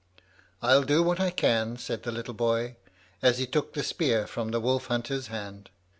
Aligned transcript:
"I'll 0.63 0.81
do 0.81 1.03
what 1.03 1.19
I 1.19 1.29
can," 1.29 1.77
said 1.77 2.01
the 2.01 2.11
little 2.11 2.33
boy, 2.33 2.75
as 3.21 3.37
he 3.37 3.45
took 3.45 3.73
the 3.75 3.83
spear 3.83 4.25
from 4.25 4.49
the 4.49 4.59
wolf 4.59 4.87
hunter's 4.87 5.27
hand. 5.27 5.69